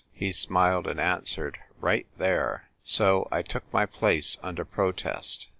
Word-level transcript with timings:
He 0.13 0.31
smiled 0.31 0.87
and 0.87 0.99
answered," 0.99 1.59
Right 1.79 2.07
there." 2.17 2.69
So 2.83 3.27
I 3.31 3.43
took 3.43 3.71
my 3.71 3.85
place 3.85 4.39
under 4.41 4.65
protest. 4.65 5.47